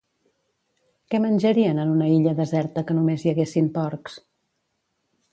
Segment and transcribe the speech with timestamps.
[1.13, 4.17] Que menjarien en una illa deserta que només hi haguessin porcs?